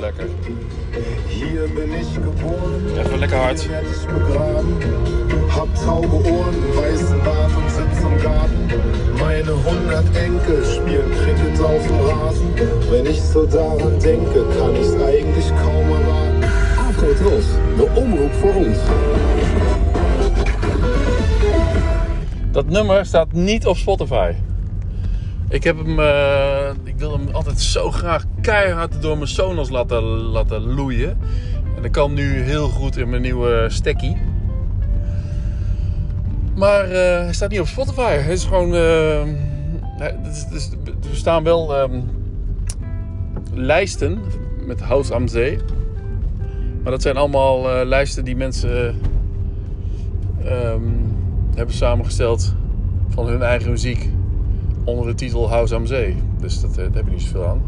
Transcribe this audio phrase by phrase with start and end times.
[0.00, 0.24] lekker.
[1.28, 3.68] Hier bin ich geboren, Even lekker hard.
[5.54, 8.68] Hab taube Ohren, weißen Bart und sitz im Garten.
[9.18, 12.54] Meine hundert Enkel spielen Cricket auf dem Rasen.
[12.90, 16.44] Wenn ich so daran denke, kann ich's eigentlich kaum erwarten.
[16.88, 17.44] Afro-Tros,
[17.76, 18.78] de omroep voor ons.
[22.52, 24.32] Dat nummer staat niet op Spotify.
[25.50, 30.02] Ik heb hem, eh, ik wil hem altijd zo graag keihard door mijn Sonos laten,
[30.02, 31.18] laten loeien.
[31.76, 34.16] En dat kan nu heel goed in mijn nieuwe stekkie.
[36.56, 36.90] Maar eh,
[37.24, 38.36] hij staat niet op Spotify.
[38.36, 39.22] Gewoon, eh,
[39.98, 40.70] het is- het is-
[41.10, 42.00] er staan wel ehm,
[43.54, 44.20] lijsten
[44.66, 45.58] met House am Zee.
[46.82, 49.00] Maar dat zijn allemaal lijsten die mensen
[50.44, 50.82] ehm,
[51.54, 52.54] hebben samengesteld
[53.08, 54.10] van hun eigen muziek
[54.88, 56.16] onder de titel House am Zee.
[56.40, 57.62] Dus dat, eh, daar heb je niet zoveel aan.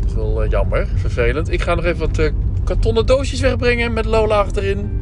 [0.00, 1.52] Dat is wel eh, jammer, vervelend.
[1.52, 2.32] Ik ga nog even wat eh,
[2.64, 4.98] kartonnen doosjes wegbrengen met Lola achterin.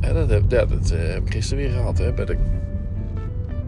[0.00, 2.36] En dat heb, dat, ik gisteren weer gehad hè, bij de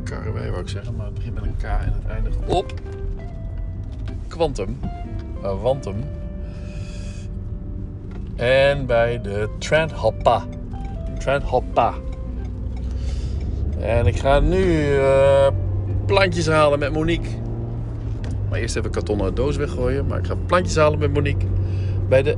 [0.02, 0.96] Karwei, wou ik zeggen.
[0.96, 2.74] Maar het begint met een K en het eindigt op
[4.28, 4.78] Quantum.
[5.42, 6.05] Uh, Wantum.
[8.36, 10.44] En bij de Trend Hoppa.
[13.81, 15.48] En ik ga nu eh,
[16.06, 17.28] plantjes halen met Monique.
[18.48, 20.06] Maar eerst even kartonnen doos weggooien.
[20.06, 21.47] Maar ik ga plantjes halen met Monique.
[22.08, 22.36] Bij de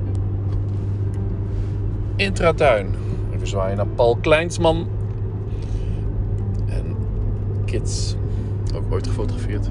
[2.17, 2.95] Intratuin.
[3.35, 4.89] Even zwaaien naar Paul Kleinsman.
[6.67, 6.97] En
[7.65, 8.17] kids.
[8.75, 9.69] Ook ooit gefotografeerd.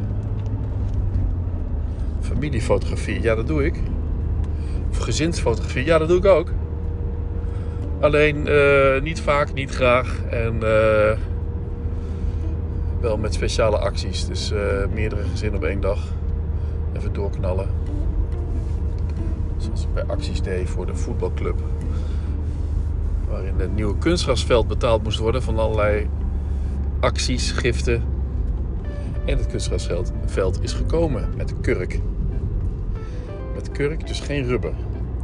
[2.20, 3.22] Familiefotografie.
[3.22, 3.76] Ja, dat doe ik.
[4.90, 5.86] Of gezinsfotografie.
[5.86, 6.52] Ja, dat doe ik ook.
[8.00, 10.22] Alleen eh, niet vaak, niet graag.
[10.30, 11.18] En eh,
[13.02, 14.26] wel met speciale acties.
[14.26, 14.54] Dus
[14.94, 16.00] meerdere gezinnen op één dag.
[16.96, 17.68] Even doorknallen.
[19.58, 21.60] Zoals bij acties deed voor de voetbalclub.
[23.30, 26.10] Waarin het nieuwe kunstgrasveld betaald moest worden van allerlei
[27.00, 28.04] acties, giften.
[29.26, 32.00] En het kunstgrasveld veld is gekomen met kurk.
[33.56, 34.74] Met kurk, dus geen rubber.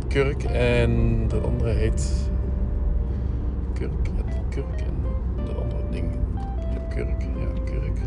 [0.07, 2.29] Kurk en de andere heet.
[3.73, 3.91] Kurk,
[4.49, 4.83] kurk
[6.97, 7.99] kurk, ja, kurk.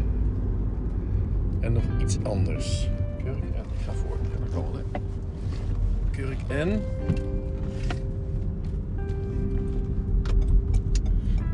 [1.60, 2.88] En nog iets anders.
[3.24, 3.64] Kurk en.
[3.78, 4.16] Ik ga voor,
[4.52, 5.00] kan wel, hè.
[6.10, 6.68] Kurk en.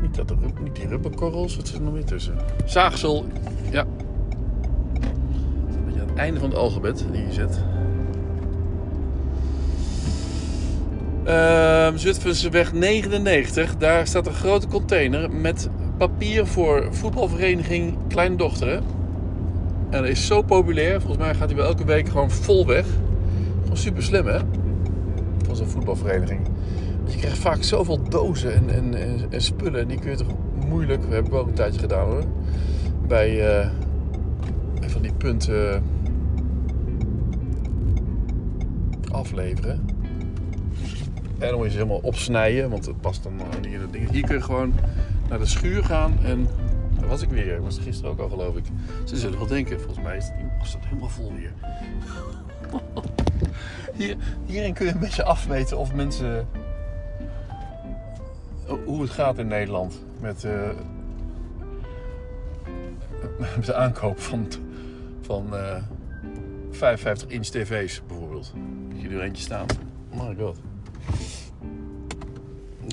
[0.01, 2.35] Niet, dat de, niet die rubberkorrels, wat zit er nog meer tussen?
[2.65, 3.25] Zaagsel,
[3.71, 3.83] ja.
[4.93, 7.63] Dat is een beetje aan het einde van het alfabet die je zet.
[11.23, 18.83] Ehm Zutphenseweg 99, daar staat een grote container met papier voor voetbalvereniging Kleindochteren.
[19.89, 22.85] En dat is zo populair, volgens mij gaat hij wel elke week gewoon vol weg.
[23.61, 24.39] Gewoon super slim hè,
[25.45, 26.39] van zo'n voetbalvereniging.
[27.01, 30.17] Want je krijgt vaak zoveel dozen en, en, en, en spullen en die kun je
[30.17, 30.35] toch
[30.67, 32.23] moeilijk, we hebben ook een tijdje gedaan hoor,
[33.07, 33.69] bij, eh,
[34.79, 35.83] bij van die punten
[39.11, 39.85] afleveren.
[41.39, 44.09] En dan moet je ze helemaal opsnijden, want het past dan niet in het ding.
[44.11, 44.73] Hier kun je gewoon
[45.29, 46.47] naar de schuur gaan en
[46.99, 47.55] daar was ik weer.
[47.55, 48.65] Ik was er gisteren ook al geloof ik.
[49.05, 51.53] Ze zullen wel denken, volgens mij is het, het helemaal vol hier.
[53.97, 54.17] hier.
[54.45, 56.47] Hierin kun je een beetje afmeten of mensen...
[58.85, 60.69] Hoe het gaat in Nederland met, eh,
[63.65, 64.47] de aankoop van,
[65.21, 65.83] van eh
[66.71, 68.53] 55 inch tv's bijvoorbeeld.
[68.89, 69.65] Dat je er eentje staan.
[70.09, 70.57] Oh my god.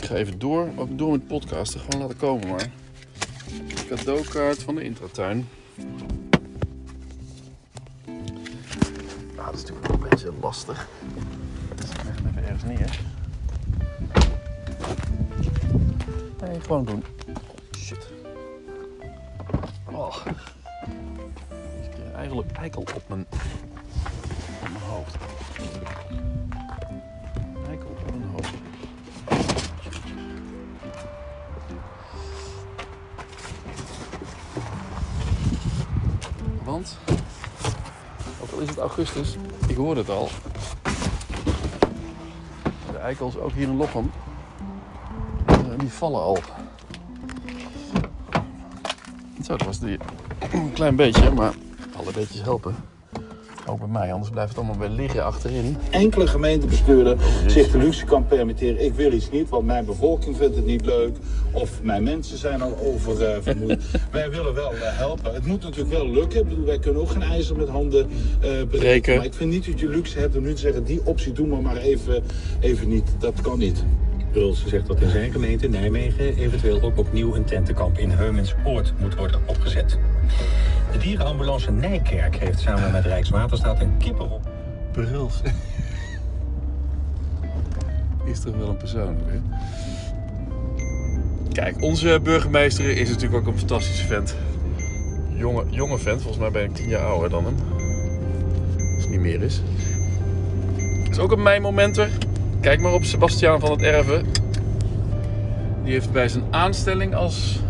[0.05, 1.81] Ik ga even door, ook door met podcasten.
[1.81, 2.71] Gewoon laten komen maar.
[3.89, 5.49] Cadeaukaart van de intratuin.
[9.37, 10.89] Ah, dat is natuurlijk wel een beetje lastig.
[11.75, 13.01] Dus ik leg hem even ergens neer.
[16.41, 17.05] Nee, gewoon doen.
[17.29, 18.09] Oh, shit.
[19.93, 20.17] Oh.
[21.83, 23.27] Ik heb eigenlijk eikel op mijn,
[24.63, 25.17] op mijn hoofd.
[36.65, 36.99] Want,
[38.43, 40.29] ook al is het augustus, ik hoor het al.
[42.91, 44.11] De eikels, ook hier in Lochem,
[45.47, 46.39] eh, die vallen al.
[49.43, 49.99] Zo, dat was die
[50.53, 51.55] een klein beetje, maar
[51.97, 52.94] alle beetjes helpen.
[53.67, 55.77] Ook bij mij, anders blijft het allemaal weer liggen achterin.
[55.91, 57.17] enkele gemeentebestuurder
[57.47, 58.85] zich de luxe kan permitteren.
[58.85, 61.17] Ik wil iets niet, want mijn bevolking vindt het niet leuk.
[61.53, 63.83] Of mijn mensen zijn al oververmoeid.
[64.11, 65.35] wij willen wel eh, helpen.
[65.35, 66.41] Het moet natuurlijk wel lukken.
[66.41, 68.09] Ik bedoel, wij kunnen ook geen ijzer met handen
[68.41, 68.69] eh breken.
[68.69, 69.17] Breken.
[69.17, 70.85] Maar ik vind niet dat je luxe hebt om nu te zeggen...
[70.85, 72.23] die optie doen we maar even,
[72.61, 73.11] even niet.
[73.19, 73.85] Dat kan niet.
[74.33, 79.15] Bruls zegt dat in zijn gemeente Nijmegen eventueel ook opnieuw een tentenkamp in Heumensoord moet
[79.15, 79.99] worden opgezet.
[80.93, 84.43] De dierenambulance Nijkerk heeft samen met Rijkswaterstaat een kippenhok.
[84.93, 85.41] Bruls.
[88.25, 89.41] Is toch wel een persoon, hè?
[91.53, 94.37] Kijk, onze burgemeester is natuurlijk ook een fantastische vent.
[95.29, 97.55] Jonge, jonge vent, volgens mij ben ik tien jaar ouder dan hem.
[98.95, 99.63] Als het niet meer is.
[101.11, 102.09] Is ook een mijnmomenter.
[102.61, 104.27] Kijk maar op Sebastiaan van het Erven.
[105.85, 107.61] Die heeft bij zijn aanstelling als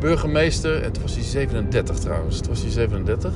[0.00, 0.82] burgemeester.
[0.82, 2.38] En toen was hij 37 trouwens.
[2.38, 3.34] Toen was hij 37.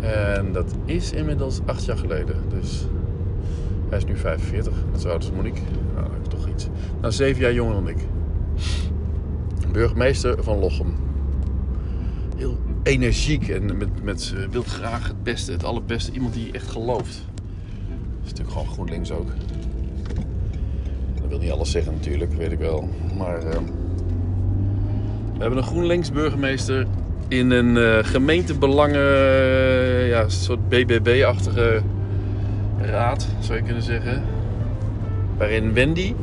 [0.00, 2.36] En dat is inmiddels acht jaar geleden.
[2.48, 2.86] Dus
[3.88, 4.72] hij is nu 45.
[4.90, 5.60] Dat is oud Monique.
[5.94, 6.66] Nou, dat toch iets.
[7.00, 7.98] Nou, zeven jaar jonger dan ik.
[9.72, 10.94] Burgemeester van Lochem.
[12.36, 16.12] Heel energiek en met, met, eh, wil graag het beste, het allerbeste.
[16.12, 17.24] Iemand die echt gelooft.
[17.26, 19.28] Dat is natuurlijk gewoon GroenLinks ook.
[21.20, 22.88] Dat wil niet alles zeggen natuurlijk, weet ik wel.
[23.16, 23.64] Maar ehm,
[25.40, 26.86] we hebben een GroenLinks burgemeester
[27.28, 31.82] in een eh, gemeentebelangen, eh, ja, soort BBB-achtige
[32.80, 34.22] raad, zou je kunnen zeggen.
[35.38, 36.14] Waarin Wendy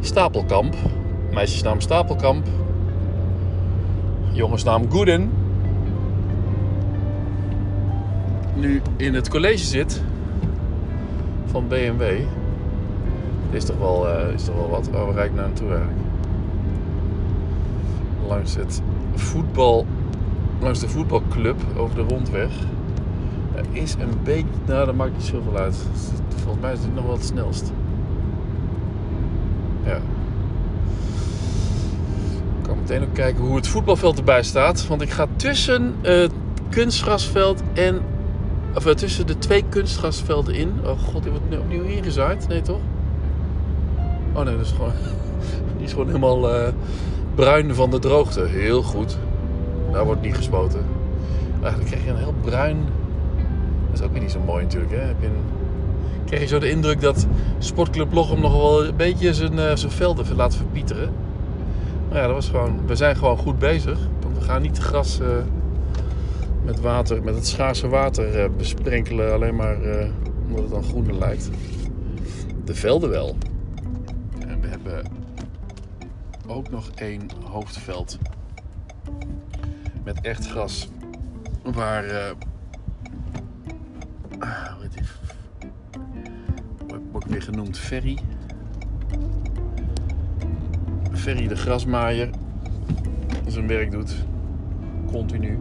[0.00, 0.74] Stapelkamp,
[1.32, 2.46] meisjesnaam Stapelkamp,
[4.32, 5.30] jongensnaam Gooden,
[8.54, 10.02] nu in het college zit
[11.46, 12.02] van BMW.
[13.50, 14.88] Is toch wel, eh, is toch wel wat.
[14.88, 16.07] Oh, nou naartoe eigenlijk?
[18.28, 18.82] Langs het
[19.14, 19.86] voetbal,
[20.60, 22.50] langs de voetbalclub over de rondweg.
[23.54, 25.76] Er is een beetje, nou dat maakt niet zoveel uit.
[26.28, 27.72] Volgens mij is het nog wel het snelst.
[29.84, 29.96] Ja.
[32.58, 34.86] Ik kan meteen ook kijken hoe het voetbalveld erbij staat.
[34.86, 36.32] Want ik ga tussen het
[36.68, 38.00] kunstgrasveld en.
[38.74, 40.72] Of eh, tussen de twee kunstgrasvelden in.
[40.84, 42.48] Oh god, die wordt nu opnieuw ingezaaid.
[42.48, 42.80] Nee toch?
[44.32, 44.92] Oh nee, dat is gewoon.
[45.76, 46.72] Die is gewoon helemaal eh,
[47.38, 48.44] bruin van de droogte.
[48.44, 49.18] Heel goed.
[49.92, 50.80] Daar wordt niet gespoten.
[51.60, 52.76] Eigenlijk krijg je een heel bruin.
[53.90, 54.92] Dat is ook weer niet zo mooi natuurlijk.
[54.92, 54.98] Hè?
[54.98, 55.28] Heb je.
[56.24, 57.26] Krijg je zo de indruk dat
[57.58, 61.12] Sportclub Lochem nog wel een beetje zijn, eh, zijn velden laat verpieteren.
[62.08, 63.98] Maar ja, dat was gewoon, we zijn gewoon goed bezig.
[64.22, 65.28] Want we gaan niet het gras eh,
[66.64, 69.32] met water, met het schaarse water eh, besprenkelen.
[69.32, 69.76] Alleen maar
[70.48, 71.50] omdat het dan groener lijkt.
[72.64, 73.36] De velden wel.
[76.48, 78.18] Ook nog één hoofdveld.
[80.04, 80.88] Met echt gras.
[81.62, 82.04] Waar.
[82.04, 82.30] eh,
[84.38, 85.02] ah, hoe heet die?
[86.86, 88.18] Wordt ook weer genoemd Ferry.
[91.12, 92.30] Ferry de grasmaaier.
[93.46, 94.14] Zijn werk doet.
[95.06, 95.58] Continu.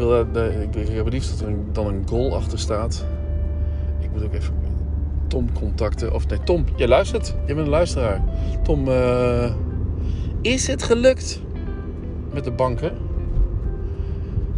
[0.00, 3.06] Wil eh, ik, heb het liefst dat er dan een goal achter staat.
[3.98, 4.54] Ik moet ook even
[5.26, 6.12] Tom contacten.
[6.12, 7.26] Of nee, Tom, jij luistert.
[7.26, 8.22] Je bent een luisteraar.
[8.62, 9.52] Tom, eh,
[10.40, 11.40] is het gelukt
[12.32, 12.92] met de banken?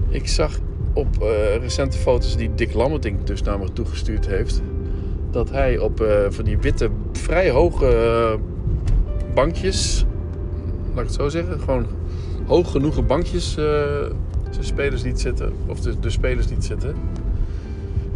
[0.08, 0.58] Ik zag
[0.92, 4.62] op eh, recente foto's die Dick Lammerting dus naar me toegestuurd heeft...
[5.30, 8.38] dat hij op van die witte, vrij hoge
[9.34, 10.04] bankjes...
[10.94, 11.86] laat ik het zo zeggen, gewoon
[12.46, 13.56] hoog genoeg bankjes...
[14.52, 16.94] zijn spelers niet zitten, of de, de spelers niet zitten.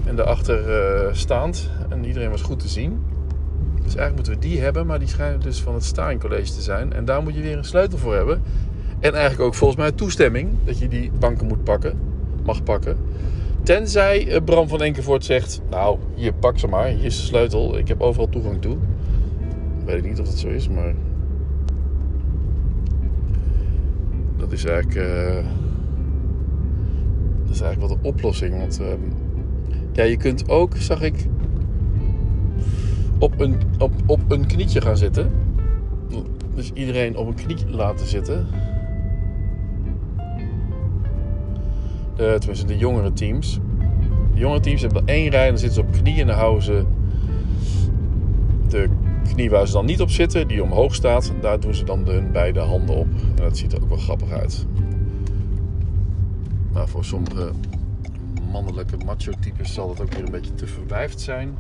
[0.05, 1.71] En daarachter eh staand.
[1.89, 3.03] En iedereen was goed te zien.
[3.75, 6.63] Dus eigenlijk moeten we die hebben, maar die schijnen dus van het Staring College te
[6.63, 6.93] zijn.
[6.93, 8.43] En daar moet je weer een sleutel voor hebben.
[9.01, 11.99] En eigenlijk ook volgens mij toestemming dat je die banken moet pakken,
[12.45, 12.97] mag pakken.
[13.63, 17.79] Tenzij eh, Bram van Enkevoort zegt: Nou, hier pak ze maar, hier is de sleutel,
[17.79, 18.77] ik heb overal toegang toe.
[19.85, 20.95] Weet ik niet of dat zo is, maar.
[24.37, 24.97] Dat is eigenlijk.
[24.97, 25.45] eh,
[27.57, 28.59] is eigenlijk wat de oplossing.
[28.59, 29.01] Want ehm,
[29.93, 31.27] ja, je kunt ook, zag ik,
[33.19, 35.31] op een, op, op een knietje gaan zitten.
[36.55, 38.47] Dus iedereen op een knie laten zitten.
[42.17, 43.61] De, tenminste, de jongere teams.
[44.35, 46.63] De jongere teams hebben één rij en dan zitten ze op knieën en dan houden
[46.63, 46.85] ze
[48.69, 48.89] de
[49.33, 52.33] knie waar ze dan niet op zitten, die omhoog staat, daar doen ze dan hun
[52.33, 53.07] beide handen op.
[53.37, 54.67] En dat ziet er ook wel grappig uit.
[56.77, 57.51] Maar voor sommige
[58.51, 61.57] mannelijke macho-types zal het ook weer een beetje te verwijfd zijn.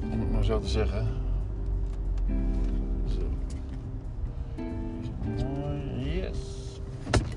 [0.00, 1.08] om het maar zo te zeggen.
[3.06, 3.20] Zo.
[5.98, 6.38] Yes.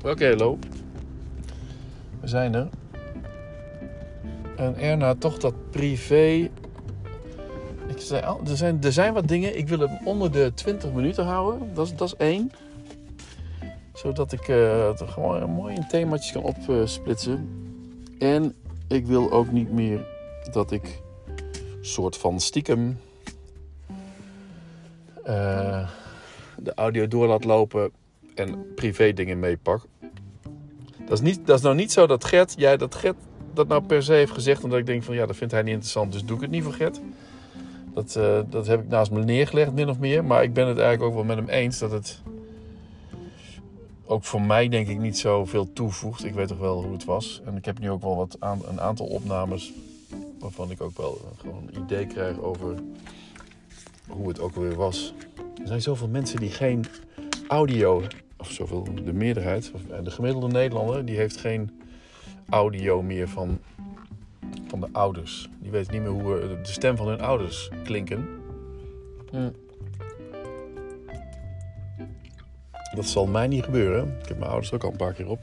[0.05, 0.57] Oké, hallo.
[2.19, 2.69] We zijn er.
[4.55, 6.49] En Erna, toch dat privé.
[7.87, 9.57] Ik zei, er, zijn, er zijn wat dingen.
[9.57, 11.73] Ik wil hem onder de 20 minuten houden.
[11.73, 12.51] Dat is, dat is één.
[14.01, 17.49] Zodat ik eh, het gewoon mooi in kan opsplitsen.
[18.19, 18.55] En
[18.87, 20.05] ik wil ook niet meer
[20.51, 21.01] dat ik
[21.81, 22.99] soort van stiekem
[25.23, 25.89] eh,
[26.57, 27.91] de audio door laat lopen
[28.35, 29.81] en privé dingen meepak.
[31.05, 33.17] Dat is, niet, dat is nou niet zo dat Gert, jij dat Gert
[33.53, 34.63] dat nou per se heeft gezegd.
[34.63, 36.63] Omdat ik denk van ja, dat vindt hij niet interessant, dus doe ik het niet
[36.63, 37.01] voor Gert.
[37.93, 40.25] Dat, eh, dat heb ik naast me neergelegd, min of meer.
[40.25, 42.21] Maar ik ben het eigenlijk ook wel met hem eens dat het
[44.11, 46.25] ook voor mij denk ik niet zoveel toevoegt.
[46.25, 47.41] Ik weet toch wel hoe het was.
[47.45, 49.73] En ik heb nu ook wel wat aan, een aantal opnames
[50.39, 52.75] waarvan ik ook wel gewoon een idee krijg over
[54.07, 55.13] hoe het ook weer was.
[55.61, 56.85] Er zijn zoveel mensen die geen
[57.47, 58.03] audio,
[58.37, 61.81] of zoveel, de meerderheid, of de gemiddelde Nederlander, die heeft geen
[62.49, 63.59] audio meer van,
[64.67, 65.49] van de ouders.
[65.59, 68.27] Die weten niet meer hoe eh, de stem van hun ouders klinken.
[69.29, 69.49] Hm.
[72.95, 74.17] Dat zal mij niet gebeuren.
[74.21, 75.39] Ik heb mijn ouders er ook al een paar keer op.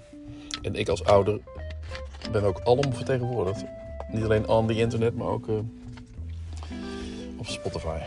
[0.62, 1.40] En ik als ouder
[2.32, 3.64] ben ook alom vertegenwoordigd.
[4.12, 5.56] Niet alleen on the internet, maar ook uh,
[7.36, 7.98] op Spotify.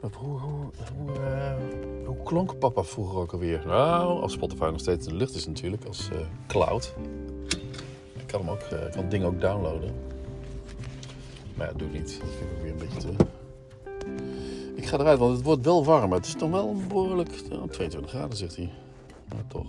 [0.00, 1.52] Hoe, hoe, hoe, uh,
[2.06, 3.62] hoe, klonk papa vroeger ook alweer?
[3.66, 6.94] Nou, als Spotify nog steeds in de lucht is natuurlijk, als uh, cloud.
[8.16, 9.94] Ik kan hem ook, ik kan het ding ook downloaden.
[11.54, 12.20] Maar ja, doe het niet.
[12.20, 13.13] Dat vind ik ook weer een beetje te...
[14.94, 16.12] Ga eruit, want het wordt wel warm.
[16.12, 17.28] Het is toch wel behoorlijk...
[17.52, 18.70] Oh, 22 graden, zegt hij.
[19.28, 19.66] Maar toch.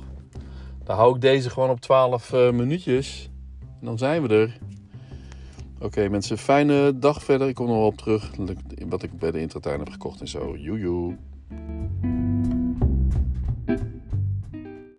[0.83, 3.29] Dan hou ik deze gewoon op 12 uh, minuutjes.
[3.79, 4.57] En dan zijn we er.
[5.79, 7.47] Oké mensen, fijne dag verder.
[7.47, 8.31] Ik kom nog wel op terug.
[8.87, 10.55] Wat ik bij de intratuin heb gekocht en zo.
[10.57, 11.17] Joejoe.